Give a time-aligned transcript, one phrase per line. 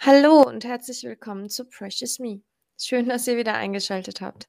[0.00, 2.42] Hallo und herzlich willkommen zu Precious Me.
[2.80, 4.46] Schön, dass ihr wieder eingeschaltet habt.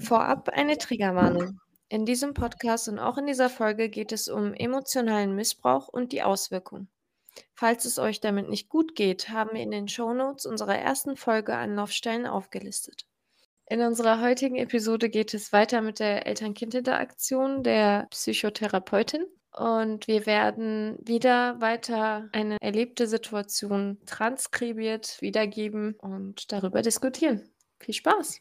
[0.00, 1.60] Vorab eine Triggerwarnung.
[1.88, 6.24] In diesem Podcast und auch in dieser Folge geht es um emotionalen Missbrauch und die
[6.24, 6.88] Auswirkungen.
[7.54, 11.54] Falls es euch damit nicht gut geht, haben wir in den Shownotes unserer ersten Folge
[11.54, 13.06] Anlaufstellen aufgelistet.
[13.66, 19.24] In unserer heutigen Episode geht es weiter mit der Eltern-Kind-Interaktion der Psychotherapeutin
[19.56, 27.48] und wir werden wieder weiter eine erlebte Situation transkribiert wiedergeben und darüber diskutieren.
[27.78, 28.40] Viel Spaß!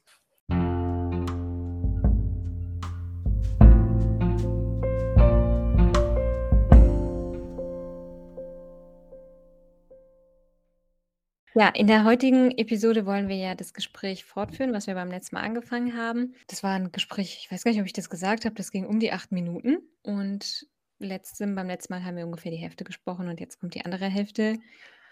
[11.56, 15.36] Ja, in der heutigen Episode wollen wir ja das Gespräch fortführen, was wir beim letzten
[15.36, 16.34] Mal angefangen haben.
[16.48, 18.88] Das war ein Gespräch, ich weiß gar nicht, ob ich das gesagt habe, das ging
[18.88, 19.78] um die acht Minuten.
[20.02, 20.68] Und
[21.00, 24.08] letztem, beim letzten Mal haben wir ungefähr die Hälfte gesprochen und jetzt kommt die andere
[24.08, 24.60] Hälfte,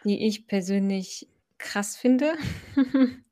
[0.03, 2.33] die ich persönlich krass finde.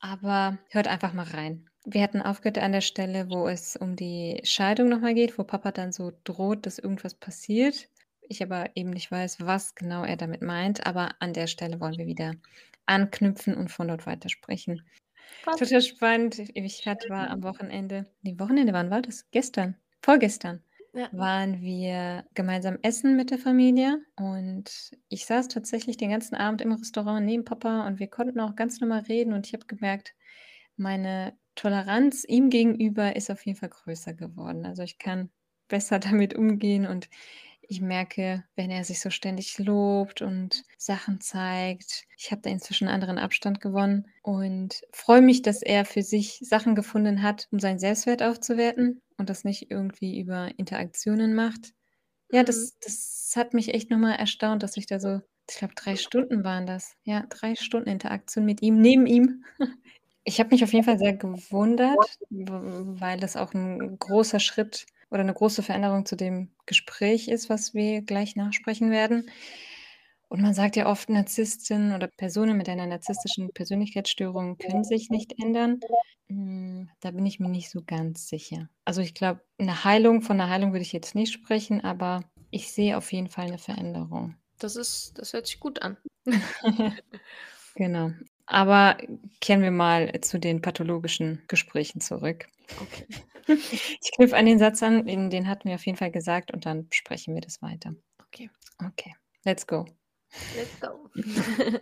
[0.00, 1.68] Aber hört einfach mal rein.
[1.86, 5.70] Wir hatten aufgehört an der Stelle, wo es um die Scheidung nochmal geht, wo Papa
[5.72, 7.88] dann so droht, dass irgendwas passiert.
[8.22, 10.86] Ich aber eben nicht weiß, was genau er damit meint.
[10.86, 12.34] Aber an der Stelle wollen wir wieder
[12.86, 14.82] anknüpfen und von dort weitersprechen.
[15.44, 15.56] Was?
[15.56, 16.38] Total spannend.
[16.54, 18.06] Ich hatte war am Wochenende.
[18.22, 19.30] Die Wochenende, wann war das?
[19.30, 19.76] Gestern.
[20.02, 20.62] Vorgestern
[20.94, 21.10] ja.
[21.10, 26.72] waren wir gemeinsam essen mit der Familie und ich saß tatsächlich den ganzen Abend im
[26.72, 30.14] Restaurant neben Papa und wir konnten auch ganz normal reden und ich habe gemerkt,
[30.76, 34.66] meine Toleranz ihm gegenüber ist auf jeden Fall größer geworden.
[34.66, 35.30] Also ich kann
[35.68, 37.08] besser damit umgehen und
[37.68, 42.04] ich merke, wenn er sich so ständig lobt und Sachen zeigt.
[42.16, 46.38] Ich habe da inzwischen einen anderen Abstand gewonnen und freue mich, dass er für sich
[46.42, 51.72] Sachen gefunden hat, um seinen Selbstwert aufzuwerten und das nicht irgendwie über Interaktionen macht.
[52.30, 52.70] Ja, das, mhm.
[52.82, 56.66] das hat mich echt nochmal erstaunt, dass ich da so, ich glaube, drei Stunden waren
[56.66, 56.96] das.
[57.04, 59.44] Ja, drei Stunden Interaktion mit ihm, neben ihm.
[60.26, 61.98] Ich habe mich auf jeden Fall sehr gewundert,
[62.30, 67.74] weil das auch ein großer Schritt oder eine große Veränderung zu dem Gespräch ist, was
[67.74, 69.30] wir gleich nachsprechen werden.
[70.28, 75.34] Und man sagt ja oft, Narzissten oder Personen mit einer narzisstischen Persönlichkeitsstörung können sich nicht
[75.40, 75.78] ändern.
[76.28, 78.68] Hm, da bin ich mir nicht so ganz sicher.
[78.84, 82.72] Also ich glaube, eine Heilung, von einer Heilung würde ich jetzt nicht sprechen, aber ich
[82.72, 84.36] sehe auf jeden Fall eine Veränderung.
[84.58, 85.96] Das ist, das hört sich gut an.
[87.74, 88.10] genau.
[88.46, 88.96] Aber
[89.40, 92.46] kehren wir mal zu den pathologischen Gesprächen zurück.
[92.80, 93.06] Okay.
[93.46, 96.88] Ich knüpfe an den Satz an, den hatten wir auf jeden Fall gesagt und dann
[96.90, 97.94] sprechen wir das weiter.
[98.26, 98.48] Okay.
[98.82, 99.14] Okay,
[99.44, 99.84] let's go.
[100.56, 101.10] Let's go.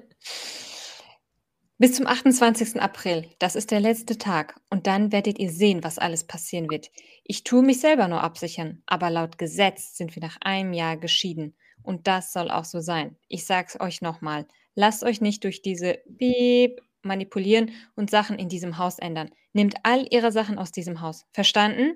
[1.79, 2.81] Bis zum 28.
[2.81, 6.91] April, das ist der letzte Tag, und dann werdet ihr sehen, was alles passieren wird.
[7.25, 11.57] Ich tue mich selber nur absichern, aber laut Gesetz sind wir nach einem Jahr geschieden.
[11.83, 13.17] Und das soll auch so sein.
[13.27, 14.47] Ich sag's euch nochmal.
[14.77, 19.31] Lasst euch nicht durch diese Piep manipulieren und Sachen in diesem Haus ändern.
[19.53, 21.27] Nehmt all ihre Sachen aus diesem Haus.
[21.33, 21.95] Verstanden?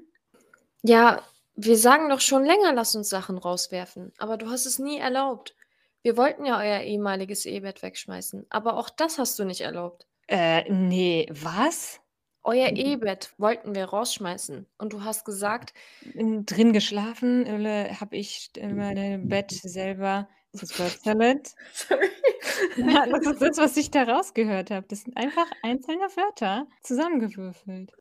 [0.83, 1.23] Ja,
[1.55, 4.13] wir sagen doch schon länger, lass uns Sachen rauswerfen.
[4.19, 5.55] Aber du hast es nie erlaubt.
[6.03, 10.07] Wir wollten ja euer ehemaliges E-Bett wegschmeißen, aber auch das hast du nicht erlaubt.
[10.29, 12.01] Äh, nee, was?
[12.45, 15.75] Euer E-Bett wollten wir rausschmeißen und du hast gesagt,
[16.15, 21.55] Drin geschlafen, äh, habe ich mein Bett selber das Word Salad.
[21.73, 22.09] Sorry.
[22.77, 24.87] Ja, das ist das, was ich da rausgehört habe.
[24.89, 27.93] Das sind einfach einzelne Wörter zusammengewürfelt.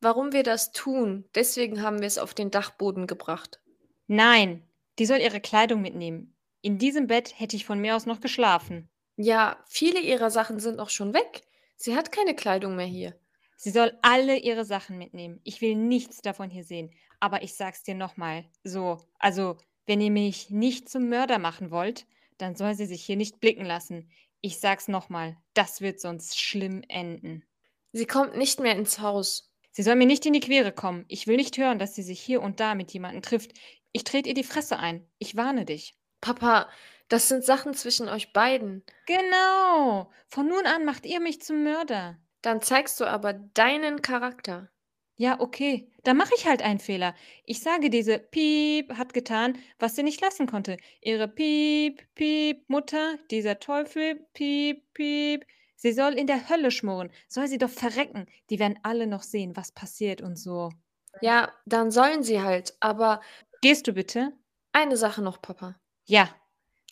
[0.00, 3.60] warum wir das tun, deswegen haben wir es auf den Dachboden gebracht.
[4.06, 4.62] Nein,
[4.98, 6.34] die soll ihre Kleidung mitnehmen.
[6.62, 8.88] In diesem Bett hätte ich von mir aus noch geschlafen.
[9.16, 11.42] Ja, viele ihrer Sachen sind auch schon weg.
[11.76, 13.18] Sie hat keine Kleidung mehr hier.
[13.56, 15.40] Sie soll alle ihre Sachen mitnehmen.
[15.44, 16.92] Ich will nichts davon hier sehen.
[17.20, 18.44] Aber ich sag's dir nochmal.
[18.62, 19.56] So, also,
[19.86, 22.06] wenn ihr mich nicht zum Mörder machen wollt,
[22.38, 24.10] dann soll sie sich hier nicht blicken lassen.
[24.40, 27.44] Ich sag's nochmal, das wird sonst schlimm enden.
[27.92, 29.52] Sie kommt nicht mehr ins Haus.
[29.72, 31.04] Sie soll mir nicht in die Quere kommen.
[31.08, 33.52] Ich will nicht hören, dass sie sich hier und da mit jemandem trifft.
[33.92, 35.06] Ich trete ihr die Fresse ein.
[35.18, 35.94] Ich warne dich.
[36.20, 36.68] Papa,
[37.08, 38.84] das sind Sachen zwischen euch beiden.
[39.06, 40.10] Genau.
[40.26, 42.18] Von nun an macht ihr mich zum Mörder.
[42.42, 44.70] Dann zeigst du aber deinen Charakter.
[45.18, 45.90] Ja, okay.
[46.04, 47.12] Da mache ich halt einen Fehler.
[47.44, 50.76] Ich sage, diese Piep hat getan, was sie nicht lassen konnte.
[51.02, 55.44] Ihre Piep, Piep, Mutter, dieser Teufel, Piep, Piep.
[55.74, 57.10] Sie soll in der Hölle schmoren.
[57.26, 58.26] Soll sie doch verrecken.
[58.48, 60.70] Die werden alle noch sehen, was passiert und so.
[61.20, 63.20] Ja, dann sollen sie halt, aber.
[63.60, 64.32] Gehst du bitte?
[64.72, 65.74] Eine Sache noch, Papa.
[66.04, 66.28] Ja.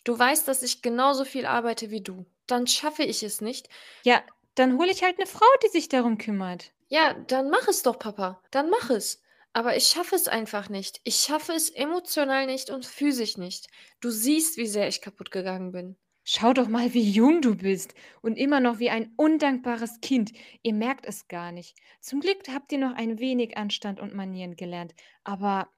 [0.03, 2.25] Du weißt, dass ich genauso viel arbeite wie du.
[2.45, 3.69] Dann schaffe ich es nicht.
[4.03, 4.21] Ja,
[4.55, 6.73] dann hole ich halt eine Frau, die sich darum kümmert.
[6.89, 8.41] Ja, dann mach es doch, Papa.
[8.51, 9.21] Dann mach es.
[9.53, 11.01] Aber ich schaffe es einfach nicht.
[11.03, 13.67] Ich schaffe es emotional nicht und physisch nicht.
[13.99, 15.97] Du siehst, wie sehr ich kaputt gegangen bin.
[16.29, 20.33] Schau doch mal, wie jung du bist und immer noch wie ein undankbares Kind.
[20.61, 21.77] Ihr merkt es gar nicht.
[22.01, 24.93] Zum Glück habt ihr noch ein wenig Anstand und Manieren gelernt,
[25.23, 25.69] aber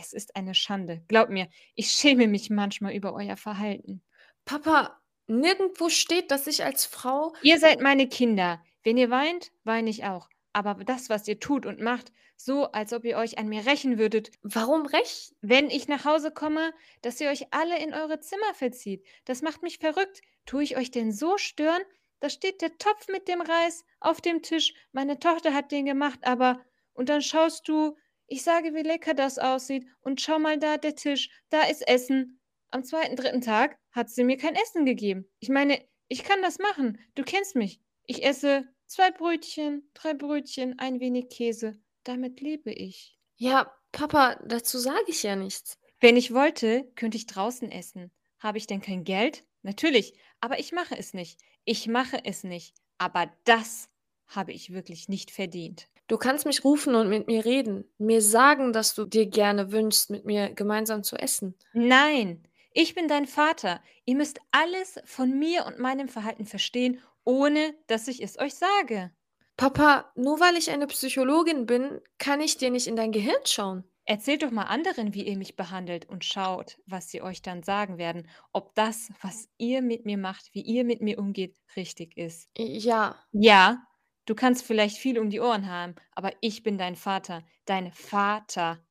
[0.00, 1.04] es ist eine Schande.
[1.08, 4.02] Glaub mir, ich schäme mich manchmal über euer Verhalten.
[4.46, 7.34] Papa, nirgendwo steht, dass ich als Frau.
[7.42, 8.62] Ihr seid meine Kinder.
[8.82, 10.29] Wenn ihr weint, weine ich auch.
[10.52, 13.98] Aber das, was ihr tut und macht, so als ob ihr euch an mir rächen
[13.98, 14.30] würdet.
[14.42, 15.34] Warum recht?
[15.42, 19.06] Wenn ich nach Hause komme, dass ihr euch alle in eure Zimmer verzieht.
[19.26, 20.22] Das macht mich verrückt.
[20.46, 21.82] Tue ich euch denn so stören?
[22.20, 24.74] Da steht der Topf mit dem Reis auf dem Tisch.
[24.92, 26.64] Meine Tochter hat den gemacht, aber.
[26.92, 29.86] Und dann schaust du, ich sage, wie lecker das aussieht.
[30.00, 31.30] Und schau mal da, der Tisch.
[31.50, 32.40] Da ist Essen.
[32.70, 35.28] Am zweiten, dritten Tag hat sie mir kein Essen gegeben.
[35.40, 36.98] Ich meine, ich kann das machen.
[37.14, 37.80] Du kennst mich.
[38.06, 41.78] Ich esse zwei Brötchen, drei Brötchen, ein wenig Käse.
[42.04, 43.16] Damit lebe ich.
[43.36, 45.78] Ja, Papa, dazu sage ich ja nichts.
[46.00, 48.10] Wenn ich wollte, könnte ich draußen essen.
[48.40, 49.44] Habe ich denn kein Geld?
[49.62, 51.38] Natürlich, aber ich mache es nicht.
[51.64, 52.74] Ich mache es nicht.
[52.98, 53.88] Aber das
[54.26, 55.88] habe ich wirklich nicht verdient.
[56.08, 60.10] Du kannst mich rufen und mit mir reden, mir sagen, dass du dir gerne wünschst,
[60.10, 61.54] mit mir gemeinsam zu essen.
[61.72, 62.42] Nein,
[62.72, 63.80] ich bin dein Vater.
[64.04, 69.12] Ihr müsst alles von mir und meinem Verhalten verstehen, ohne dass ich es euch sage.
[69.56, 73.84] Papa, nur weil ich eine Psychologin bin, kann ich dir nicht in dein Gehirn schauen.
[74.06, 77.98] Erzählt doch mal anderen, wie ihr mich behandelt und schaut, was sie euch dann sagen
[77.98, 82.48] werden, ob das, was ihr mit mir macht, wie ihr mit mir umgeht, richtig ist.
[82.56, 83.22] Ja.
[83.32, 83.86] Ja,
[84.24, 88.84] du kannst vielleicht viel um die Ohren haben, aber ich bin dein Vater, dein Vater.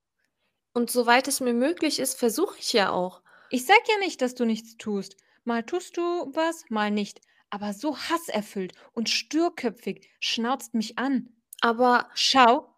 [0.73, 3.21] Und soweit es mir möglich ist, versuche ich ja auch.
[3.49, 5.17] Ich sag ja nicht, dass du nichts tust.
[5.43, 7.21] Mal tust du was, mal nicht.
[7.49, 11.29] Aber so hasserfüllt und stürköpfig schnauzt mich an.
[11.61, 12.73] Aber schau,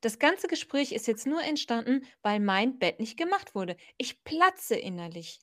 [0.00, 3.76] das ganze Gespräch ist jetzt nur entstanden, weil mein Bett nicht gemacht wurde.
[3.98, 5.40] Ich platze innerlich.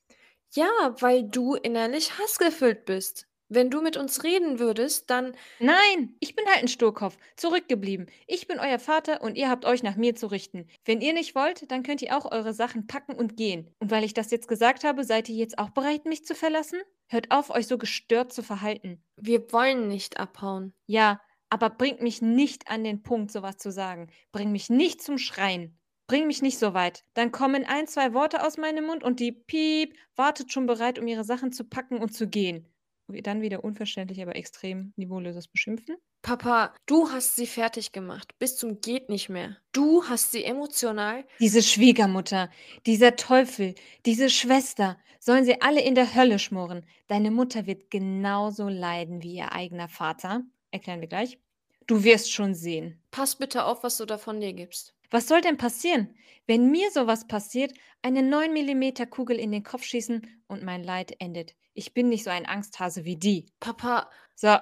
[0.53, 0.69] Ja,
[1.00, 3.27] weil du innerlich hassgefüllt bist.
[3.50, 5.33] Wenn du mit uns reden würdest, dann.
[5.59, 8.07] Nein, ich bin halt ein Sturkopf, zurückgeblieben.
[8.25, 10.68] Ich bin euer Vater und ihr habt euch nach mir zu richten.
[10.83, 13.74] Wenn ihr nicht wollt, dann könnt ihr auch eure Sachen packen und gehen.
[13.79, 16.81] Und weil ich das jetzt gesagt habe, seid ihr jetzt auch bereit, mich zu verlassen?
[17.07, 19.04] Hört auf, euch so gestört zu verhalten.
[19.15, 20.74] Wir wollen nicht abhauen.
[20.86, 24.09] Ja, aber bringt mich nicht an den Punkt, sowas zu sagen.
[24.31, 25.80] Bring mich nicht zum Schreien.
[26.07, 27.04] Bring mich nicht so weit.
[27.13, 31.07] Dann kommen ein, zwei Worte aus meinem Mund und die Piep wartet schon bereit, um
[31.07, 32.68] ihre Sachen zu packen und zu gehen
[33.07, 35.98] dann wieder unverständlich, aber extrem niveauloses Beschimpfen.
[36.27, 39.56] Papa, du hast sie fertig gemacht, bis zum geht nicht mehr.
[39.71, 41.24] Du hast sie emotional.
[41.39, 42.51] Diese Schwiegermutter,
[42.85, 43.75] dieser Teufel,
[44.06, 46.85] diese Schwester, sollen sie alle in der Hölle schmoren.
[47.07, 50.41] Deine Mutter wird genauso leiden wie ihr eigener Vater.
[50.69, 51.39] Erklären wir gleich.
[51.85, 53.01] Du wirst schon sehen.
[53.09, 54.94] Pass bitte auf, was du davon dir gibst.
[55.09, 56.13] Was soll denn passieren?
[56.45, 57.71] Wenn mir sowas passiert,
[58.01, 61.56] eine 9 mm Kugel in den Kopf schießen und mein Leid endet.
[61.74, 63.45] Ich bin nicht so ein Angsthase wie die.
[63.62, 64.09] Papa.
[64.35, 64.57] So,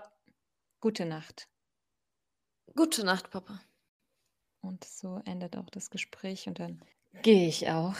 [0.79, 1.47] gute Nacht.
[2.75, 3.61] Gute Nacht, Papa.
[4.61, 6.81] Und so endet auch das Gespräch und dann
[7.21, 7.95] gehe ich auch.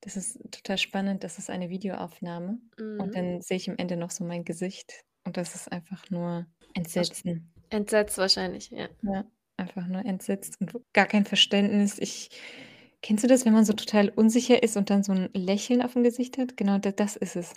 [0.00, 1.24] Das ist total spannend.
[1.24, 2.58] Das ist eine Videoaufnahme.
[2.78, 3.00] Mhm.
[3.00, 5.04] Und dann sehe ich am Ende noch so mein Gesicht.
[5.24, 7.52] Und das ist einfach nur Entsetzen.
[7.70, 8.88] Entsetzt wahrscheinlich, ja.
[9.02, 9.24] Ja
[9.60, 11.98] einfach nur entsetzt und gar kein Verständnis.
[11.98, 12.30] Ich
[13.02, 15.92] kennst du das, wenn man so total unsicher ist und dann so ein Lächeln auf
[15.92, 16.56] dem Gesicht hat?
[16.56, 17.54] Genau, das ist es.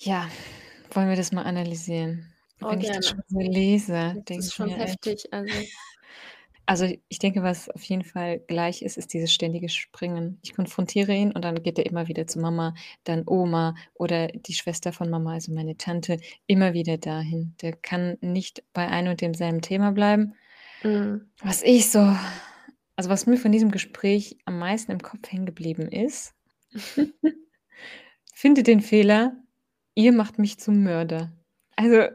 [0.00, 0.28] Ja,
[0.92, 2.32] wollen wir das mal analysieren?
[2.62, 5.32] Oh, Wenn ich das schon so lese, Das denke ist ich schon mir echt heftig.
[5.32, 5.54] Also,
[6.66, 10.38] also ich denke, was auf jeden Fall gleich ist, ist dieses ständige Springen.
[10.42, 14.54] Ich konfrontiere ihn und dann geht er immer wieder zu Mama, dann Oma oder die
[14.54, 17.54] Schwester von Mama, also meine Tante, immer wieder dahin.
[17.60, 20.34] Der kann nicht bei einem und demselben Thema bleiben.
[20.82, 21.30] mhm.
[21.42, 22.00] Was ich so,
[22.96, 26.34] also was mir von diesem Gespräch am meisten im Kopf hängen geblieben ist,
[28.34, 29.36] finde den Fehler,
[29.94, 31.30] ihr macht mich zum Mörder.
[31.76, 32.08] Also,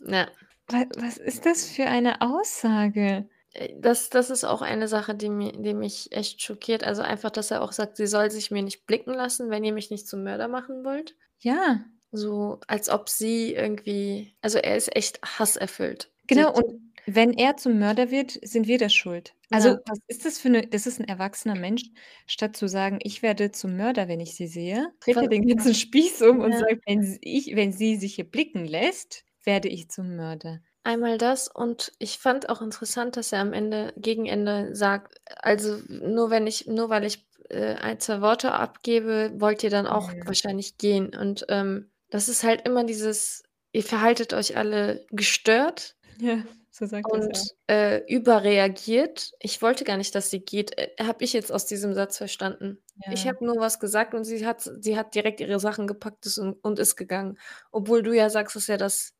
[0.00, 0.28] Ja.
[0.68, 3.28] wa was ist das für eine Aussage?
[3.52, 6.84] Äh, das das ist auch eine Sache, die mi die mich echt schockiert.
[6.84, 9.72] Also einfach, dass er auch sagt, sie soll sich mir nicht blicken lassen, wenn ihr
[9.72, 11.16] mich nicht zum Mörder machen wollt.
[11.40, 11.84] Ja.
[12.12, 16.10] So, als ob sie irgendwie also er ist echt hasserfüllt.
[16.26, 19.34] Genau, Sie und wenn er zum Mörder wird, sind wir das schuld.
[19.50, 19.80] Also, Ja.
[19.86, 21.84] was ist das für 'ne das ist 'n erwachsener Mensch,
[22.26, 25.74] statt zu sagen: „Ich werde zum Mörder, wenn ich sie sehe“, dreht er den ganzen
[25.74, 26.58] Spieß um und Ja.
[26.58, 31.48] sagt: „Wenn ich wenn sie sich hier blicken lässt, werde ich zum Mörder.“ Einmal das
[31.48, 36.46] und ich fand auch interessant, dass er am Ende gegen Ende sagt: „Also, nur wenn
[36.46, 40.22] ich nur weil ich, äh, 1, 2 Worte abgebe, wollt ihr dann auch Mhm.
[40.24, 45.96] wahrscheinlich gehen.“ Und, ähm, das ist halt immer dieses ihr verhaltet euch alle gestört.
[46.20, 46.46] Ja.
[46.76, 47.46] So sagt und, ja.
[47.68, 49.32] äh, überreagiert.
[49.40, 52.82] Ich wollte gar nicht, dass sie geht, äh, habe ich jetzt aus diesem Satz verstanden.
[53.08, 53.28] Ich Ja.
[53.28, 56.78] habe nur was gesagt und sie hat sie hat direkt ihre Sachen gepackt und und
[56.80, 57.38] ist gegangen.
[57.72, 59.14] Obwohl du ja sagst, dass er das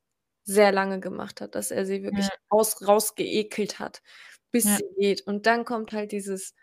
[0.44, 2.36] sehr lange gemacht hat, dass er sie wirklich Ja.
[2.48, 4.02] aus rausgeekelt hat,
[4.52, 4.78] bis Ja.
[4.78, 5.22] sie geht.
[5.26, 6.54] Und dann kommt halt dieses: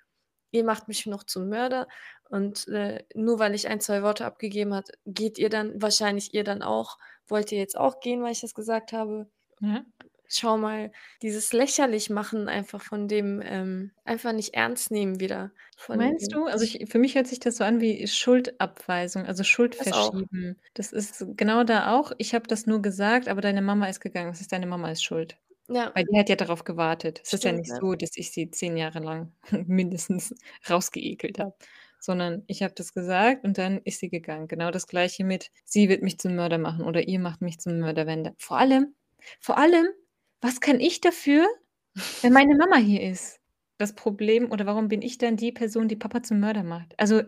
[0.51, 1.87] „Ihr macht mich noch zum Mörder
[2.29, 6.43] und, äh, nur weil ich 1, 2 Worte abgegeben hat, geht ihr dann wahrscheinlich ihr
[6.45, 6.97] dann auch
[7.27, 9.29] wollt ihr jetzt auch gehen, weil ich das gesagt habe?“
[9.61, 9.85] Ja.
[10.29, 15.51] Schau mal, dieses Lächerlich-Machen einfach von dem, ähm einfach nicht ernst nehmen wieder
[15.91, 16.45] Meinst dem du?
[16.47, 20.11] Also, ich für mich hört sich das so an wie Schuldabweisung, also Schuld Das.
[20.73, 24.29] Das ist genau da auch: „Ich habe das nur gesagt, aber deine Mama ist gegangen.
[24.31, 25.37] Das heißt, deine Mama ist schuld.“
[25.67, 25.93] Ja.
[25.93, 27.21] Weil die hat ja darauf gewartet.
[27.23, 29.33] Es ist ja nicht so, dass ich sie 10 Jahre lang
[29.67, 30.33] mindestens
[30.69, 31.55] rausgeekelt habe,
[31.99, 34.47] sondern ich habe das gesagt und dann ist sie gegangen.
[34.49, 37.79] Genau das Gleiche mit: „Sie wird mich zum Mörder machen“ oder „Ihr macht mich zum
[37.79, 38.95] Mörder“, wenn vor allem
[39.41, 39.87] vor allem,
[40.43, 41.47] was kann ich dafür,
[42.21, 43.39] wenn meine Mama hier ist?
[43.79, 46.93] Das Problem oder warum bin ich dann die Person, die Papa zum Mörder macht?
[46.99, 47.23] Also,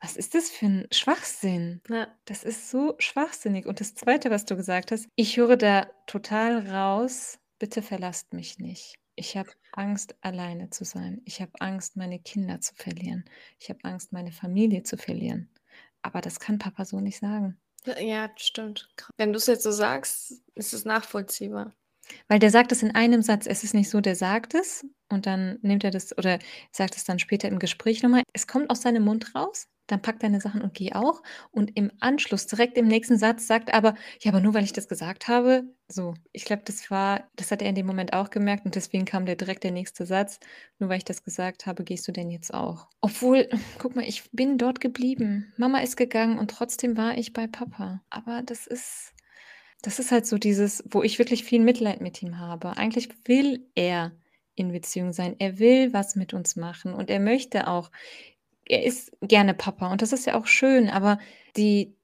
[0.00, 1.82] was ist das für 'n Schwachsinn?
[1.88, 2.20] Ja.
[2.26, 3.66] Das ist so schwachsinnig.
[3.66, 8.58] Und das Zweite, was du gesagt hast, ich höre da total raus: „Bitte verlasst mich
[8.58, 8.96] nicht.
[9.16, 11.20] Ich habe Angst, alleine zu sein.
[11.26, 13.24] Ich habe Angst, meine Kinder zu verlieren.
[13.58, 15.50] Ich habe Angst, meine Familie zu verlieren.“
[16.02, 17.60] Aber das kann Papa so nicht sagen.
[17.98, 18.88] Ja, stimmt.
[19.16, 21.72] Wenn du's jetzt so sagst, ist es nachvollziehbar.
[22.28, 23.46] Weil der sagt das in einem Satz.
[23.46, 26.38] Es ist nicht so, der sagt es und dann nimmt er das oder
[26.72, 28.22] sagt es dann später im Gespräch noch mal.
[28.32, 31.22] Es kommt aus seinem Mund raus, dann pack deine Sachen und geh auch.
[31.50, 34.72] Und im Anschluss, direkt im nächsten Satz sagt er aber: „Ja, aber nur weil ich
[34.72, 36.14] das gesagt habe“ so.
[36.32, 39.26] Ich glaube, das war das hat er in dem Moment auch gemerkt und deswegen kam
[39.26, 40.38] der direkt der nächste Satz:
[40.78, 43.48] „Nur weil ich das gesagt habe, gehst du denn jetzt auch?“ Obwohl,
[43.78, 45.52] guck mal, ich bin dort geblieben.
[45.56, 48.02] Mama ist gegangen und trotzdem war ich bei Papa.
[48.10, 49.12] Aber das ist
[49.82, 52.76] das ist halt so dieses, wo ich wirklich viel Mitleid mit ihm habe.
[52.76, 54.12] Eigentlich will er
[54.54, 55.36] in Beziehung sein.
[55.38, 57.90] Er will was mit uns machen und er möchte auch
[58.66, 61.18] er ist gerne Papa und das ist ja auch schön, aber
[61.56, 61.96] die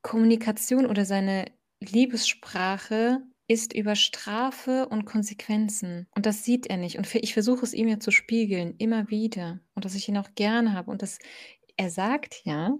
[0.00, 1.44] Kommunikation oder seine
[1.80, 6.06] Liebessprache ist über Strafe und Konsequenzen.
[6.14, 6.96] Und das sieht er nicht.
[6.96, 10.34] Und ich versuche es ihm ja zu spiegeln, immer wieder und dass ich ihn auch
[10.34, 11.18] gerne habe und das
[11.76, 12.76] er sagt ja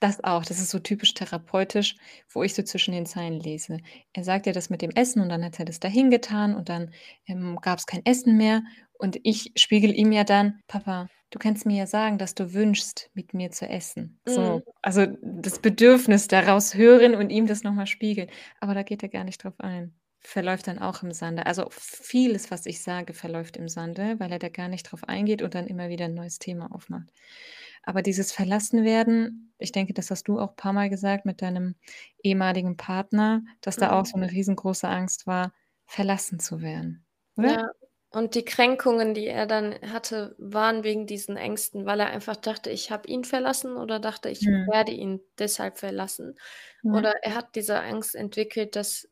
[0.00, 1.96] das auch, das ist so typisch therapeutisch,
[2.32, 3.78] wo ich so zwischen den Zeilen lese.
[4.12, 6.68] Er sagt ja das mit dem Essen und dann hat er das da hingetan und
[6.68, 6.92] dann,
[7.26, 8.62] ähm, gab's kein Essen mehr
[8.94, 13.10] und ich spiegele ihm ja dann: „Papa, du kannst mir ja sagen, dass du wünschst,
[13.14, 14.64] mit mir zu essen.“ So, Mhm.
[14.82, 18.28] also das Bedürfnis daraus hören und ihm das noch mal spiegeln.
[18.60, 19.94] Aber da geht er gar nicht drauf ein.
[20.26, 21.44] Verläuft dann auch im Sande.
[21.44, 25.42] Also, vieles, was ich sage, verläuft im Sande, weil er da gar nicht drauf eingeht
[25.42, 27.10] und dann immer wieder 'n neues Thema aufmacht.
[27.82, 31.74] Aber dieses Verlassenwerden, ich denke, das hast du auch paarmal gesagt mit deinem
[32.22, 34.14] ehemaligen Partner, dass da auch Mhm.
[34.14, 35.52] so 'ne riesengroße Angst war,
[35.86, 37.04] verlassen zu werden,
[37.36, 37.56] oder?
[37.56, 37.68] Ja,
[38.10, 42.70] und die Kränkungen, die er dann hatte, waren wegen diesen Ängsten, weil er einfach dachte,
[42.70, 44.70] ich habe ihn verlassen oder dachte, ich Mhm.
[44.70, 46.36] werde ihn deshalb verlassen.
[46.82, 46.92] Ja.
[46.92, 49.08] Oder er hat diese Angst entwickelt, dass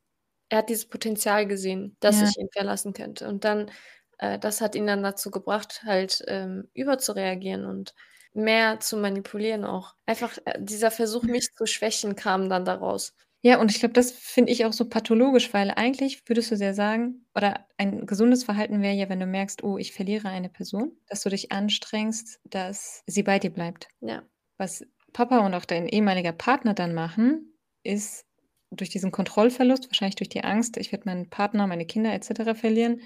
[0.53, 2.23] er hat dieses Potenzial gesehen, dass Ja.
[2.23, 3.29] ich ihn verlassen könnte.
[3.29, 3.71] Und dann
[4.19, 7.95] äh, das hat ihn dann dazu gebracht, halt, ähm, überzureagieren und
[8.35, 9.97] mehr zu manipulieren auch.
[10.07, 13.15] Einfach, äh, dieser Versuch, mich zu schwächen, kam dann daraus.
[13.45, 16.75] Ja, und ich glaube, das finde ich auch so pathologisch, weil eigentlich würdest du ja
[16.75, 20.93] sagen oder ein gesundes Verhalten wäre ja, wenn du merkst: „Oh, ich verliere eine Person“,
[21.09, 23.89] dass du dich anstrengst, dass sie bei dir bleibt.
[24.01, 24.23] Ja.
[24.59, 27.55] Was Papa und auch dein ehemaliger Partner dann machen,
[27.85, 28.27] ist
[28.73, 32.55] durch diesen Kontrollverlust, wahrscheinlich durch die Angst: „Ich werde meinen Partner, meine Kinder et cetera
[32.55, 33.01] verlieren“,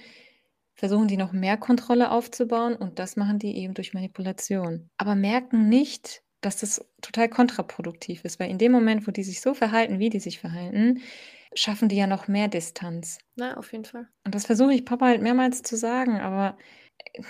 [0.74, 4.90] versuchen die noch mehr Kontrolle aufzubauen und das machen die eben durch Manipulation.
[4.98, 9.40] Aber merken nicht, dass das total kontraproduktiv ist, weil in dem Moment, wo die sich
[9.40, 11.00] so verhalten, wie die sich verhalten,
[11.54, 13.18] schaffen die ja noch mehr Distanz.
[13.36, 14.08] Na, auf jeden Fall.
[14.24, 16.58] Und das versuche ich Papa halt mehrmals zu sagen, aber,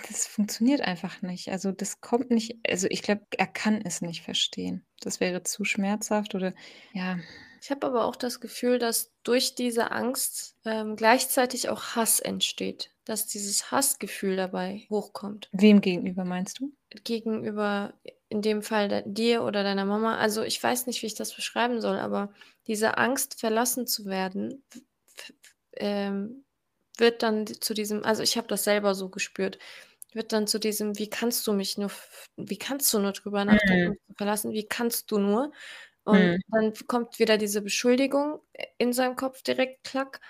[0.09, 1.49] das funktioniert einfach nicht.
[1.51, 4.85] Also, das kommt nicht also, ich glaube, er kann es nicht verstehen.
[5.01, 6.53] Das wäre zu schmerzhaft oder
[6.93, 7.17] ja.
[7.61, 12.91] Ich habe aber auch das Gefühl, dass durch diese Angst, ähm, gleichzeitig auch Hass entsteht,
[13.05, 15.51] dass dieses Hassgefühl dabei hochkommt.
[15.51, 16.71] Wem gegenüber meinst du?
[17.03, 17.93] Gegenüber
[18.29, 20.17] in dem Fall dir oder deiner Mama.
[20.17, 22.33] Also, ich weiß nicht, wie ich das beschreiben soll, aber
[22.67, 24.63] diese Angst, verlassen zu werden,
[25.73, 26.45] ähm,
[26.97, 29.59] wird dann zu diesem also, ich habe das selber so gespürt,
[30.13, 31.91] wird dann zu diesem: „Wie kannst du mich nur
[32.37, 34.15] wie kannst du nur drüber nachdenken, Mhm.
[34.17, 34.53] verlassen?
[34.53, 35.51] Wie kannst du nur?“
[36.07, 36.37] Und Mhm.
[36.49, 40.21] dann kommt wieder diese Beschuldigung i in seinem Kopf direkt, klack.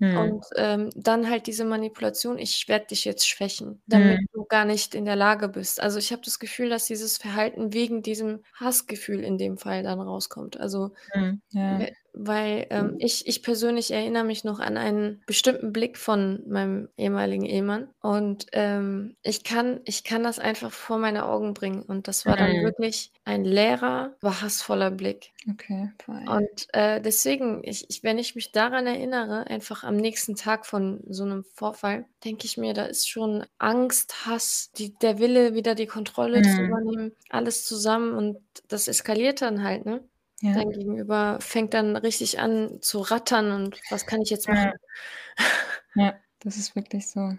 [0.00, 0.32] Mhm.
[0.32, 4.26] Und, ähm, dann halt diese Manipulation: „Ich werde dich jetzt schwächen, damit Mhm.
[4.34, 7.72] du gar nicht in der Lage bist.“ Also, ich habe das Gefühl, dass dieses Verhalten
[7.74, 10.58] wegen diesem Hassgefühl in dem Fall dann rauskommt.
[10.60, 11.86] Also, Mhm, ja.
[12.14, 16.88] We weil, ähm, ich ich persönlich erinnere mich noch an einen bestimmten Blick von meinem
[16.96, 22.08] ehemaligen Ehemann und, ähm, ich kann ich kann das einfach vor meine Augen bringen und
[22.08, 22.62] das war dann Mhm.
[22.62, 25.32] wirklich ein leerer, war hassvoller Blick.
[25.50, 26.22] Okay, boah.
[26.30, 31.02] Und, äh, deswegen, ich ich wenn ich mich daran erinnere, einfach am nächsten Tag von
[31.08, 35.74] so 'nem Vorfall, denke ich mir, da ist schon Angst, Hass, die der Wille, wieder
[35.74, 36.64] die Kontrolle zu Mhm.
[36.64, 38.38] übernehmen, alles zusammen und
[38.68, 40.08] das eskaliert dann halt, ne?
[40.42, 40.52] Ja.
[40.54, 44.72] Dein Gegenüber fängt dann richtig an zu rattern und was kann ich jetzt machen?
[45.94, 47.36] Ja, das ist wirklich so.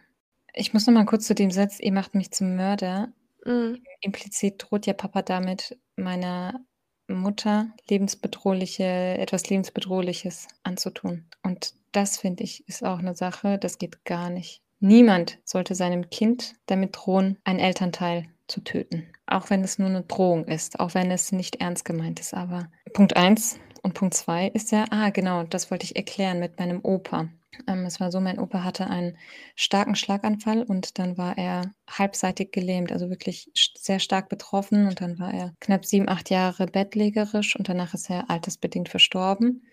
[0.54, 3.12] Ich muss noch mal kurz zu dem Satz: „Ihr macht mich zum Mörder.“
[3.46, 3.86] Mhm.
[4.02, 6.62] Implizit droht ja Papa damit, meiner
[7.10, 11.26] Mutter lebensbedrohliche etwas Lebensbedrohliches anzutun.
[11.44, 14.64] Und das, finde ich, ist auch 'ne Sache, das geht gar nicht.
[14.82, 20.04] Niemand sollte seinem Kind damit drohen, einen Elternteil zu töten, auch wenn es nur 'ne
[20.04, 22.34] Drohung ist, auch wenn es nicht ernst gemeint ist.
[22.34, 26.60] Aber Punkt 1 und Punkt 2 ist ja ah, genau, das wollte ich erklären mit
[26.60, 27.30] meinem Opa.
[27.68, 29.18] Ähm, es war so, mein Opa hatte einen
[29.56, 35.20] starken Schlaganfall und dann war er halbseitig gelähmt, also wirklich sehr stark betroffen und dann
[35.20, 39.64] war er knapp 7, 8 Jahre bettlägerisch und danach ist er altersbedingt verstorben.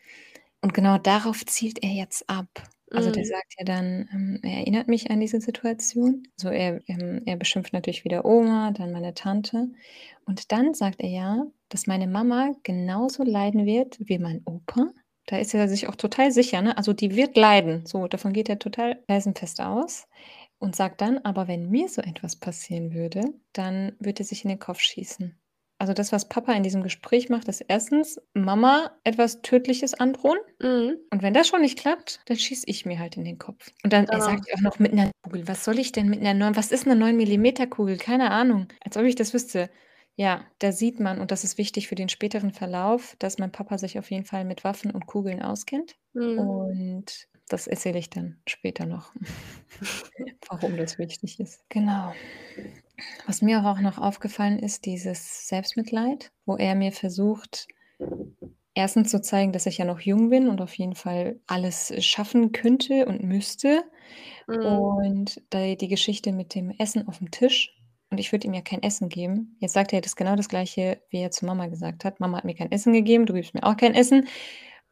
[0.62, 2.48] Und genau darauf zielt er jetzt ab.
[2.94, 3.26] Also, der Mhm.
[3.26, 6.24] sagt ja dann, ähm, er erinnert mich an diese Situation.
[6.36, 9.68] So, er ähm, er beschimpft natürlich wieder Oma, dann meine Tante.
[10.26, 14.88] Und dann sagt er ja, dass meine Mama genauso leiden wird wie mein Opa.
[15.26, 16.76] Da ist er sich auch total sicher, ne?
[16.76, 17.86] Also, die wird leiden.
[17.86, 20.06] So, davon geht er total felsenfest aus
[20.58, 24.50] und sagt dann: „Aber wenn mir so etwas passieren würde, dann würde er sich in
[24.50, 25.39] den Kopf schießen.“
[25.80, 28.20] Also, das, was Papa in diesem Gespräch macht, ist 1.
[28.34, 31.00] Mama etwas Tödliches androhen Mhm.
[31.10, 33.70] und wenn das schon nicht klappt, dann schieße ich mir halt in den Kopf.
[33.84, 34.20] Und dann er Genau.
[34.20, 35.48] sagt ja auch noch mit 'ner Kugel.
[35.48, 37.96] Was soll ich denn mit 'ner neun was ist 'ne 9 mm Kugel?
[37.98, 38.68] Keine Ahnung.
[38.84, 39.70] Als ob ich das wüsste.
[40.16, 43.78] Ja, da sieht man und das ist wichtig für den späteren Verlauf, dass mein Papa
[43.78, 45.96] sich auf jeden Fall mit Waffen und Kugeln auskennt.
[46.14, 46.60] Mhm.
[46.74, 49.12] Und das erzähle ich dann später noch,
[50.48, 51.64] warum das wichtig ist.
[51.68, 52.12] Genau.
[53.26, 57.66] Was mir auch noch aufgefallen ist, dieses Selbstmitleid, wo er mir versucht,
[58.74, 59.04] 1.
[59.04, 63.06] zu zeigen, dass ich ja noch jung bin und auf jeden Fall alles schaffen könnte
[63.06, 63.82] und müsste.
[64.46, 64.66] Mhm.
[64.66, 67.76] Und da die Geschichte mit dem Essen aufm Tisch
[68.10, 69.56] und ich würde ihm ja kein Essen geben.
[69.60, 72.44] Jetzt sagt er das genau das Gleiche, wie er zu Mama gesagt hat: „Mama hat
[72.44, 74.26] mir kein Essen gegeben, du gibst mir auch kein Essen.“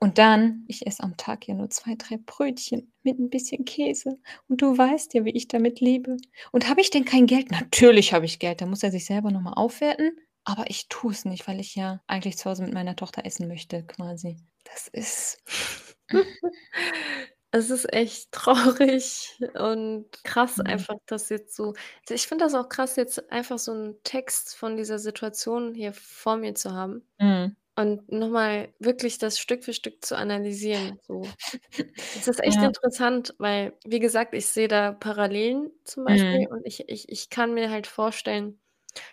[0.02, 4.18] Und dann: „Ich esse am Tag ja nur 2, 3 Brötchen mit 'n bisschen Käse
[4.48, 6.16] und du weißt ja, wie ich damit lebe.
[6.52, 8.60] Und habe ich denn kein Geld?“ Natürlich habe ich Geld.
[8.60, 10.12] Da muss er sich selber noch mal aufwerten,
[10.44, 13.48] aber ich tue es nicht, weil ich ja eigentlich zu Hause mit meiner Tochter essen
[13.48, 14.36] möchte quasi.
[14.64, 15.42] Das ist
[17.52, 20.64] Es ist echt traurig und krass Mhm.
[20.66, 21.74] einfach, dass jetzt so
[22.10, 26.36] ich finde das auch krass, jetzt einfach so 'n Text von dieser Situation hier vor
[26.36, 27.56] mir zu haben Mhm.
[27.78, 31.34] Und noch mal wirklich das Stück für Stück zu analysieren, so.
[32.14, 32.64] Das ist echt Ja.
[32.64, 36.48] interessant, weil, wie gesagt, ich sehe da Parallelen zum Beispiel Mhm.
[36.50, 38.60] und ich ich ich kann mir halt vorstellen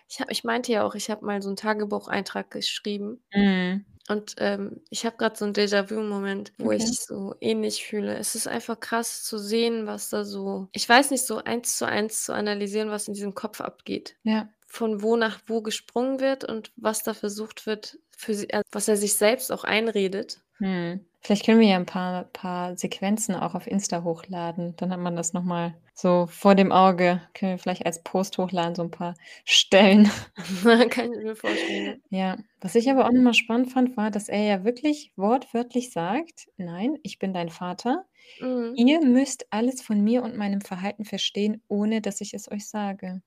[0.08, 3.86] ich habe ich meinte ja auch, ich habe mal so 'n Tagebucheintrag geschrieben Mhm.
[4.08, 6.96] und, ähm, ich habe grad so 'n Déjà-vu-Moment, wo ich Okay.
[7.06, 8.16] so ähnlich fühle.
[8.18, 11.86] Es ist einfach krass zu sehen, was da so ich weiß nicht, so eins zu
[11.86, 14.16] eins zu analysieren, was in diesem Kopf abgeht.
[14.24, 14.48] Ja.
[14.66, 18.96] Von wo nach wo gesprungen wird und was da versucht wird, für äh, was er
[18.96, 20.40] sich selbst auch einredet.
[20.60, 21.04] Mhm.
[21.20, 24.74] Vielleicht können wir ja 'n paar paar Sequenzen auch auf Insta hochladen.
[24.76, 27.20] Dann hat man das noch mal so vor dem Auge.
[27.34, 30.10] Können wir vielleicht als Post hochladen, so 'n paar Stellen.
[30.90, 34.28] Kann ich mir vorstellen, Ja, was ich aber auch noch mal spannend fand, war, dass
[34.28, 38.06] er ja wirklich wortwörtlich sagt: „Nein, ich bin dein Vater.
[38.40, 38.76] Mhm.
[38.76, 43.22] Ihr müsst alles von mir und meinem Verhalten verstehen, ohne dass ich es euch sage.“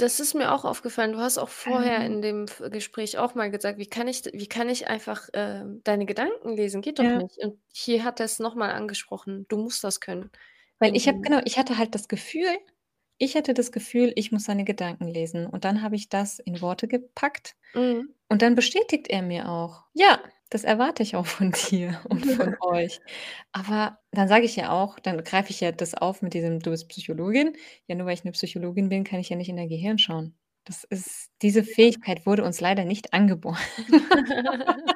[0.00, 1.12] Das ist mir auch aufgefallen.
[1.12, 2.04] Du hast auch vorher Ähm.
[2.04, 5.28] in dem f Gespräch auch mal gesagt: „Wie kann ich d wie kann ich einfach,
[5.34, 6.80] ähm, deine Gedanken lesen?
[6.82, 7.14] Geht doch Ja.
[7.14, 10.30] nicht.“ Und hier hat er's noch mal angesprochen: „Du musst das können.“
[10.80, 11.22] Weil ich habe Mhm.
[11.22, 12.46] genau, ich hatte halt das Gefühl
[13.16, 16.60] ich hatte das Gefühl, ich muss seine Gedanken lesen und dann habe ich das in
[16.60, 18.14] Worte gepackt Mhm.
[18.28, 20.20] und dann bestätigt er mir auch: „Ja,
[20.54, 23.00] das erwarte ich auch von dir und von euch.“
[23.52, 26.70] Aber dann sage ich ja auch dann greife ich ja das auf mit diesem: „Du
[26.70, 27.54] bist Psychologin.“
[27.88, 30.34] Ja, nur weil ich 'ne Psychologin bin, kann ich ja nicht in dein Gehirn schauen.
[30.64, 31.62] Das ist diese.
[31.64, 33.58] Fähigkeit wurde uns leider nicht angeboren.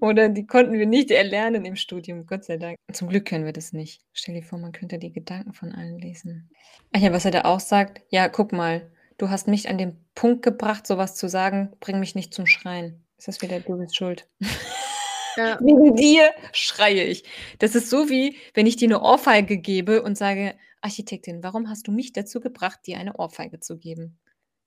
[0.00, 2.76] Oder die konnten wir nicht erlernen im Studium, Gott sei Dank.
[2.92, 4.02] Zum Glück können wir das nicht.
[4.12, 6.50] Stell dir vor, man könnte die Gedanken von allen lesen.
[6.92, 10.04] Ach ja, was er da auch sagt: „Ja, guck mal, du hast mich an den
[10.14, 11.70] Punkt gebracht, so was zu sagen.
[11.80, 14.28] Bring mich nicht zum Schreien.“ Ist das wieder „Du bist schuld.“
[15.36, 15.58] Ja.
[15.60, 17.24] „Wegen dir schreie ich.“
[17.60, 21.86] Das ist so, wie wenn ich dir 'ne Ohrfeige gebe und sage: „Architektin, warum hast
[21.88, 24.18] du mich dazu gebracht, dir eine Ohrfeige zu geben?“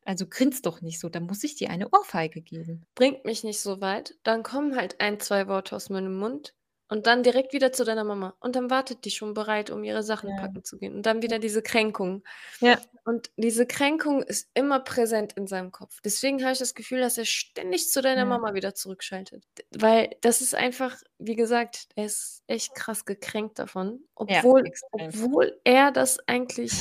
[0.06, 2.86] Also grinst doch nicht so, da muss ich dir eine Ohrfeige geben.
[2.96, 4.15] Bringt mich nicht so weit.
[4.24, 6.56] Dann kommen halt ein, 2 Worte aus meinem Mund
[6.88, 8.36] und dann direkt wieder zu deiner Mama.
[8.39, 10.36] Und dann wartet die schon bereit, um ihre Sachen Ja.
[10.38, 10.95] packen zu gehen.
[10.95, 12.24] Und dann wieder diese Kränkung.
[12.60, 12.80] Ja.
[13.06, 16.00] Und diese Kränkung ist immer präsent in seinem Kopf.
[16.04, 18.26] Deswegen habe ich das Gefühl, dass er ständig zu deiner Ja.
[18.26, 19.43] Mama wieder zurückschaltet.
[19.76, 25.08] Weil das ist einfach, wie gesagt, er ist echt krass gekränkt davon, Ja, obwohl extrem.
[25.10, 26.71] obwohl er das eigentlich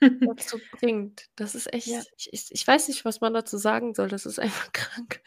[0.36, 1.28] dazu bringt.
[1.36, 2.02] Das ist echt Ja.
[2.16, 4.08] ich ich weiß nicht, was man dazu sagen soll.
[4.08, 5.20] Das ist einfach krank.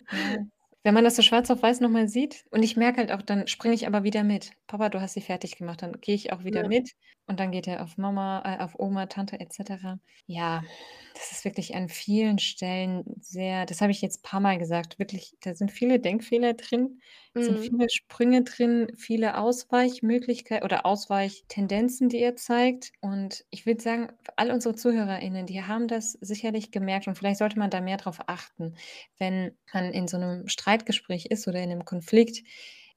[0.86, 3.24] Wenn man das so schwarz auf weiß noch mal sieht und ich merke halt auch,
[3.24, 4.52] dann springe ich aber wieder mit.
[4.68, 6.68] „Papa, du hast sie fertig gemacht.“ Dann gehe ich auch wieder Ja.
[6.68, 6.92] mit
[7.28, 10.00] und dann geht er auf Mama äh, auf Oma, Tante et cetera.
[10.28, 10.66] Ja,
[11.14, 15.54] das ist wirklich an vielen Stellen sehr das habe ich jetzt paarmal gesagt, wirklich, da
[15.56, 17.00] sind viele Denkfehler drin,
[17.38, 17.70] sind Mhm.
[17.70, 22.92] viele Sprünge drin, viele Ausweichmöglichkeit oder Ausweichtendenzen, die er zeigt.
[23.02, 27.60] Und ich würde sagen, all unsere ZuhörerInnen, die haben das sicherlich gemerkt und vielleicht sollte
[27.60, 28.76] man da mehr drauf achten,
[29.20, 32.44] wenn man in so 'nem Streitgespräch ist oder in 'nem Konflikt,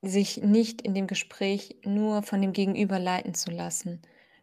[0.00, 4.00] sich nicht in dem Gespräch nur von dem Gegenüber leiten zu lassen.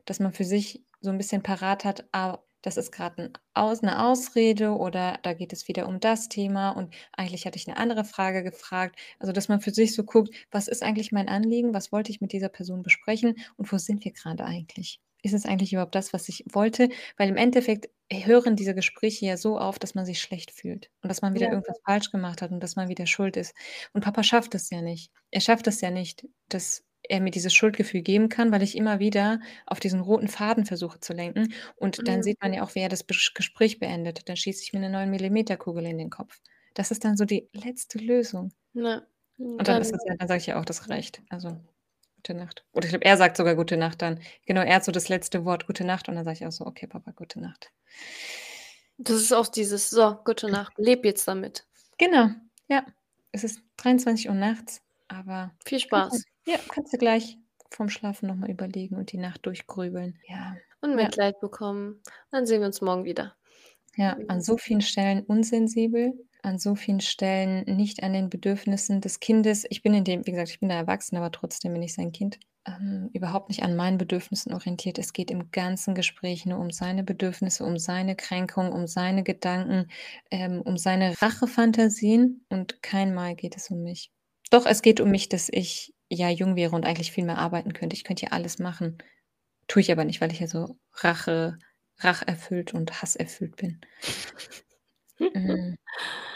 [0.07, 3.81] Dass man für sich so 'n bisschen parat hat: „Ah, das ist grad 'n Aus
[3.81, 7.77] 'ne Ausrede oder da geht es wieder um das Thema und eigentlich hatte ich 'ne
[7.77, 11.73] andere Frage gefragt.“ Also, dass man für sich so guckt: „Was ist eigentlich mein Anliegen?
[11.73, 14.99] Was wollte ich mit dieser Person besprechen und wo sind wir grade eigentlich?
[15.23, 19.37] Ist es eigentlich überhaupt das, was ich wollte?“ Weil im Endeffekt hören diese Gespräche ja
[19.37, 21.51] so auf, dass man sich schlecht fühlt und dass man wieder Ja.
[21.51, 23.55] irgendwas falsch gemacht hat und dass man wieder schuld ist.
[23.93, 25.11] Und Papa schafft es ja nicht.
[25.31, 28.99] Er schafft es ja nicht, dass er mir dieses Schuldgefühl geben kann, weil ich immer
[28.99, 31.53] wieder auf diesen roten Faden versuche zu lenken.
[31.75, 32.25] Und dann Mhm.
[32.25, 34.27] sieht man ja auch, wie er das Gespräch beendet.
[34.29, 36.39] Dann schieße ich mir 'ne 9 mm-Kugel in den Kopf.
[36.73, 38.51] Das ist dann so die letzte Lösung.
[39.59, 41.57] Und dann ist Dann ja dann sage ich ja auch: „Das reicht.“ Also,
[42.17, 42.65] gute Nacht.
[42.73, 44.19] Oder ich glaube, er sagt sogar gute Nacht dann.
[44.45, 46.65] Genau, er hat so das letzte Wort, gute Nacht und dann sage ich auch so:
[46.65, 47.71] „Okay, Papa, gute Nacht.“
[48.99, 51.65] Das ist auch dieses: „So, gute Nacht, lebe jetzt damit.“
[51.99, 52.29] Genau,
[52.67, 52.85] ja.
[53.31, 56.23] Es ist 23:00 nachts, aber Viel Spaß.
[56.47, 57.37] ja, kannst du gleich
[57.71, 60.17] vorm Schlafen noch mal überlegen und die Nacht durchgrübeln.
[60.27, 60.55] Ja.
[60.81, 60.95] Und Ja.
[60.97, 62.01] Mitleid bekommen.
[62.31, 63.35] Dann sehen wir uns morgen wieder.
[63.97, 66.13] Ja, an so vielen Stellen unsensibel,
[66.43, 69.65] an so vielen Stellen nicht an den Bedürfnissen des Kindes.
[69.69, 72.11] Ich bin in dem wie gesagt, ich bin da erwachsen, aber trotzdem bin ich sein
[72.11, 72.39] Kind.
[72.67, 74.97] Ähm, überhaupt nicht an meinen Bedürfnissen orientiert.
[74.99, 79.87] Es geht im ganzen Gespräch nur um seine Bedürfnisse, um seine Kränkung, um seine Gedanken,
[80.31, 84.11] ähm, um seine Rachefantasien und kein Mal geht es um mich.
[84.51, 87.73] Doch, es geht um mich, dass ich ja jung wäre und eigentlich viel mehr arbeiten
[87.73, 87.95] könnte.
[87.95, 88.97] Ich könnte ja alles machen.
[89.67, 91.59] Tue ich aber nicht, weil ich ja so Rache
[91.99, 93.81] racherfüllt und hasserfüllt bin.
[95.33, 95.75] Mhm.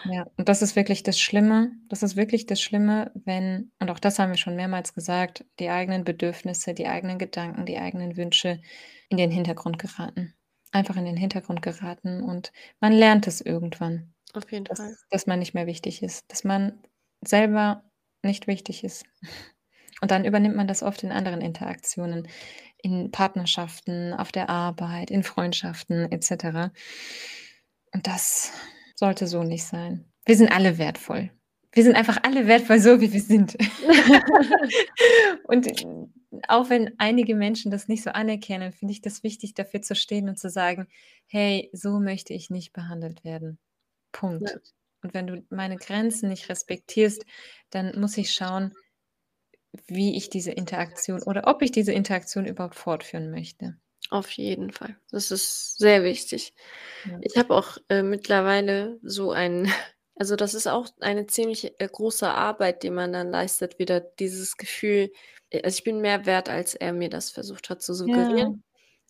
[0.06, 1.72] Ja, und das ist wirklich das Schlimme.
[1.90, 5.70] Das ist wirklich das Schlimme, wenn und auch das haben wir schon mehrmals gesagt, die
[5.70, 8.62] eigenen Bedürfnisse, die eigenen Gedanken, die eigenen Wünsche
[9.10, 10.36] in den Hintergrund geraten.
[10.72, 14.98] Einfach in den Hintergrund geraten und man lernt es irgendwann, Auf jeden dass Fall.
[15.12, 16.82] dass man nicht mehr wichtig ist, dass man
[17.22, 17.84] selber
[18.24, 19.06] nicht wichtig ist.
[20.02, 22.28] Und dann übernimmt man das oft in anderen Interaktionen,
[22.82, 26.72] in Partnerschaften, auf der Arbeit, in Freundschaften et cetera.
[27.94, 28.52] Und das
[28.96, 30.06] sollte so nicht sein.
[30.26, 31.32] Wir sind alle wertvoll.
[31.72, 33.56] Wir sind einfach alle wertvoll, so wie wir sind.
[35.44, 35.68] Und
[36.48, 40.30] auch wenn einige Menschen das nicht so anerkennen, finde ich das wichtig, dafür zu stehen
[40.30, 40.88] und zu sagen:
[41.28, 43.60] „Hey, so möchte ich nicht behandelt werden.
[44.12, 44.50] Punkt.
[44.50, 44.58] Ja.
[45.04, 47.26] Und wenn du meine Grenzen nicht respektierst,
[47.72, 48.74] dann muss ich schauen,
[49.88, 53.80] wie ich diese Interaktion oder ob ich diese Interaktion überhaupt fortführen möchte.“
[54.12, 54.98] Auf jeden Fall.
[55.12, 56.54] Das ist sehr wichtig.
[57.06, 57.22] Ja.
[57.22, 59.66] Ich habe auch, äh, mittlerweile so ein
[60.16, 64.58] also, das ist auch eine ziemlich, äh, große Arbeit, die man dann leistet, wieder dieses
[64.58, 65.12] Gefühl
[65.52, 68.50] äh, also, ich bin mehr wert, als er mir das versucht hat zu Ja.
[68.50, 68.64] suggerieren.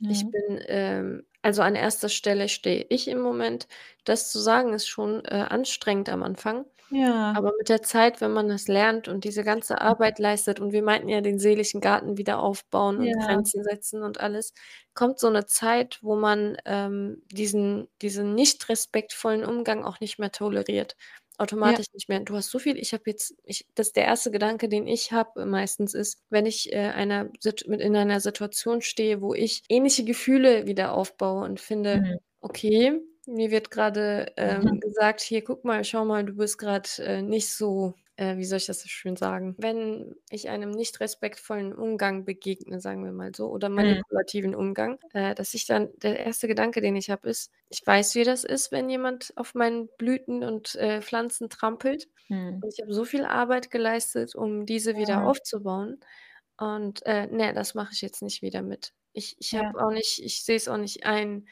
[0.08, 0.32] Ich Ja.
[0.32, 3.68] bin, ähm also, an erster Stelle stehe ich im Moment.
[4.06, 6.66] Das zu sagen, ist schon, äh, anstrengend am Anfang.
[6.92, 7.40] Ja.
[7.40, 10.84] Aber mit der Zeit, wenn man das lernt und diese ganze Arbeit leistet und wir
[10.84, 13.20] meinten ja, den seelischen Garten wieder aufbauen und Ja.
[13.20, 14.54] Grenzen setzen und alles,
[14.96, 20.32] kommt so 'ne Zeit, wo man, ähm, diesen diesen nicht respektvollen Umgang auch nicht mehr
[20.32, 20.96] toleriert.
[21.62, 21.80] Ja.
[21.80, 22.20] Automatisch nicht mehr.
[22.20, 25.14] Du hast so viel ich habe jetzt ich das ist der erste Gedanke, den ich
[25.14, 27.32] habe meistens ist, wenn ich, äh, einer
[27.66, 32.20] mit in einer Situation stehe, wo ich ähnliche Gefühle wieder aufbaue und finde: Mhm.
[32.42, 37.22] „Okay, mir wird grade, ähm, gesagt: ‚Hier, guck mal, schau mal, du bist grad, äh,
[37.22, 39.56] nicht so‘“ äh, wie soll ich das so schön sagen?
[39.58, 44.02] Wenn ich einem nicht respektvollen Umgang begegne, sagen wir mal so, oder Mhm.
[44.08, 48.16] manipulativen Umgang, äh, dass ich dann der erste Gedanke, den ich habe, ist: „Ich weiß,
[48.16, 52.08] wie das ist, wenn jemand auf meinen Blüten und, äh, Pflanzen trampelt.
[52.30, 52.62] Mhm.
[52.62, 55.26] Und ich habe so viel Arbeit geleistet, um diese wieder Ja.
[55.26, 56.00] aufzubauen.
[56.58, 58.94] Und, äh, ne, das mache ich jetzt nicht wieder mit.
[59.14, 59.74] Ich ich Ja.
[59.74, 61.48] habe auch nicht ich sehe es auch nicht ein,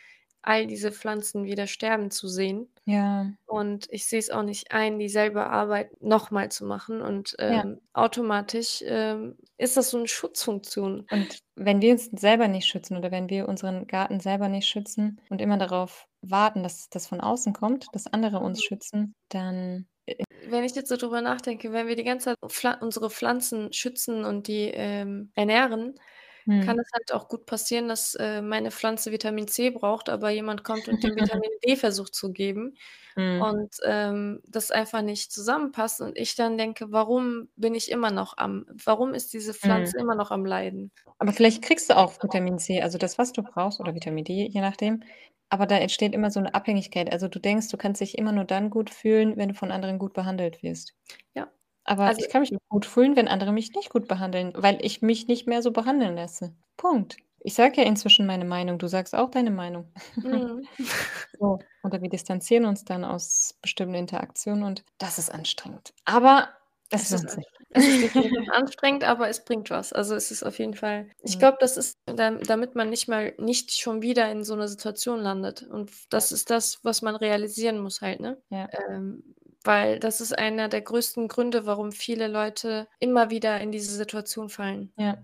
[0.47, 2.71] all diese Pflanzen wieder sterben zu sehen.
[2.87, 3.37] Ja.
[3.47, 7.63] Und ich sehe es auch nicht ein, dieselbe Arbeit noch mal zu machen und, Ja.
[7.63, 11.07] ähm, automatisch, ähm, ist das so 'ne Schutzfunktion.
[11.09, 15.21] Und wenn wir uns selber nicht schützen oder wenn wir unseren Garten selber nicht schützen
[15.29, 18.63] und immer darauf warten, dass das von außen kommt, dass andere uns Mhm.
[18.63, 23.09] schützen, dann äh Wenn ich jetzt so drüber nachdenke, wenn wir die ganze Zeit unsere
[23.09, 25.95] Pflanzen schützen und die, ähm, ernähren,
[26.59, 26.79] kann Mhm.
[26.79, 30.87] es halt auch gut passieren, dass, äh, meine Pflanze Vitamin C braucht, aber jemand kommt
[30.89, 32.75] und dem Vitamin D versucht zu geben
[33.17, 33.47] Mhm.
[33.47, 38.37] und, ähm, das einfach nicht zusammenpasst und ich dann denke: „Warum bin ich immer noch
[38.37, 39.93] am warum ist diese Mhm.
[39.93, 43.31] Pflanze immer noch am Leiden?“ Aber vielleicht kriegst du auch Vitamin C, also das, was
[43.33, 45.03] du brauchst oder Vitamin D, je nachdem.
[45.49, 47.11] Aber da entsteht immer so 'ne Abhängigkeit.
[47.11, 49.97] Also, du denkst, du kannst dich immer nur dann gut fühlen, wenn du von anderen
[49.99, 50.93] gut behandelt wirst.
[51.35, 51.47] Ja.
[51.87, 54.77] Aber Also ich kann mich auch gut fühlen, wenn andere mich nicht gut behandeln, weil
[54.85, 56.53] ich mich nicht mehr so behandeln lasse.
[56.75, 57.17] Punkt.
[57.39, 59.91] Ich sage ja inzwischen meine Meinung, du sagst auch deine Meinung.
[60.23, 60.67] Mhm.
[61.39, 65.93] So, oder wir distanzieren uns dann aus bestimmten Interaktionen und das ist anstrengend.
[66.05, 66.49] Aber
[66.89, 67.45] es Es ist lohnt sich.
[67.73, 69.93] Es ist definitiv anstrengend, aber es bringt was.
[69.93, 71.39] Also, es ist auf jeden Fall ich Mhm.
[71.39, 75.19] glaube, das ist dam damit man nicht mal nicht schon wieder in so 'ner Situation
[75.19, 78.41] landet und das ist das, was man realisieren muss halt, ne?
[78.51, 78.69] Ja.
[78.71, 79.35] Ähm,
[79.67, 84.49] weil das ist einer der größten Gründe, warum viele Leute immer wieder in diese Situation
[84.49, 84.93] fallen.
[84.97, 85.17] Ja.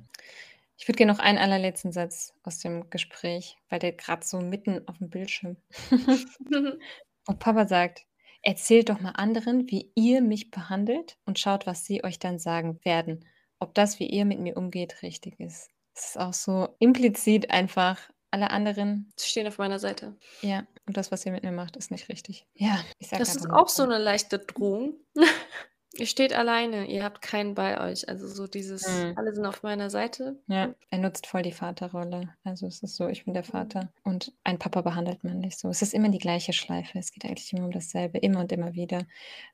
[0.78, 4.88] Ich würde gerne noch einen allerletzten Satz aus dem Gespräch, weil der grad so mitten
[4.88, 5.58] aufm Bildschirm
[7.26, 8.06] wo Papa sagt:
[8.42, 12.80] „Erzählt doch mal anderen, wie ihr mich behandelt und schaut, was sie euch dann sagen
[12.84, 13.26] werden,
[13.60, 18.10] ob das, wie ihr mit mir umgeht, richtig ist.“ Es ist auch so implizit einfach
[18.34, 20.18] alle anderen stehen auf meiner Seite.
[20.44, 22.46] Ja, und das, was ihr mit mir macht, ist nicht richtig.
[22.56, 24.96] Ja, ich sage Das ist auch so 'ne leichte Drohung.
[25.96, 28.10] Ihr steht alleine, ihr habt keinen bei euch.
[28.10, 29.16] Also, so dieses: Mhm.
[29.16, 32.36] „Alle sind auf meiner Seite.“ Ja, er nutzt voll die Vaterrolle.
[32.44, 33.70] Also, es ist so, ich bin der Mhm.
[33.70, 35.70] Vater und einen Papa behandelt man nicht so.
[35.70, 37.00] Es ist immer die gleiche Schleife.
[37.00, 39.06] Es geht eigentlich immer um dasselbe, immer und immer wieder.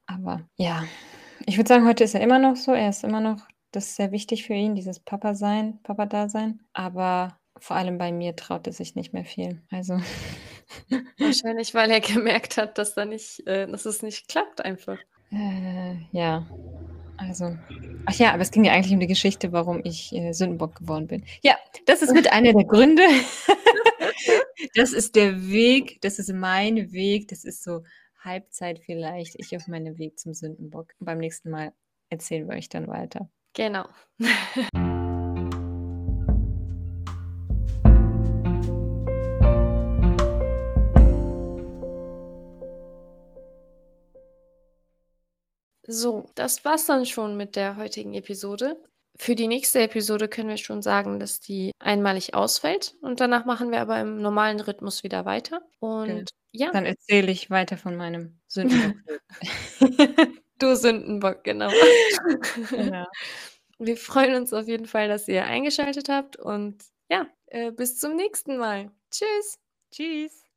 [0.07, 0.85] Aber ja,
[1.47, 2.73] ich würde sagen, heute ist er immer noch so.
[2.73, 6.61] Er ist immer noch das ist sehr wichtig für ihn, dieses Papa-Sein, Papa-Dasein.
[6.73, 9.61] Aber vor allem bei mir traut er sich nicht mehr viel.
[9.71, 9.99] Also
[11.19, 14.97] Wahrscheinlich, weil er gemerkt hat, dass da nicht äh, dass es nicht klappt einfach.
[15.31, 16.47] Äh, ja.
[17.17, 17.57] Also
[18.05, 21.07] ach ja, aber es ging ja eigentlich um die Geschichte, warum ich, äh, Sündenbock geworden
[21.07, 21.25] bin.
[21.41, 23.03] Ja, das ist mit einer der Gründe.
[24.75, 27.27] Das ist der Weg, das ist mein Weg.
[27.29, 27.83] Das ist so
[28.19, 30.93] Halbzeit vielleicht, ich auf meinem Weg zum Sündenbock.
[30.99, 31.73] Beim nächsten Mal
[32.09, 33.29] erzählen wir euch dann weiter.
[33.53, 33.85] Genau.
[45.91, 48.78] So, das war's dann schon mit der heutigen Episode.
[49.17, 53.71] Für die nächste Episode können wir schon sagen, dass die einmalig ausfällt und danach machen
[53.71, 55.62] wir aber im normalen Rhythmus wieder weiter.
[55.82, 56.02] Genau.
[56.02, 56.71] Und ja.
[56.71, 59.21] Dann erzähle ich weiter von meinem Sündenbockweg.
[60.60, 61.71] Du Sündenbock, genau.
[62.69, 63.06] Genau.
[63.80, 68.17] Wir freuen uns auf jeden Fall, dass ihr eingeschaltet habt und ja, äh, bis zum
[68.17, 68.91] nächsten Mal.
[69.10, 69.58] Tschüss.
[69.89, 70.48] Tschüss.